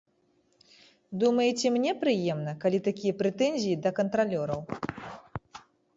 Думаеце, 1.23 1.67
мне 1.75 1.91
прыемна, 2.03 2.51
калі 2.63 2.79
такія 2.87 3.13
прэтэнзіі 3.21 3.79
да 3.85 3.89
кантралёраў? 4.01 4.61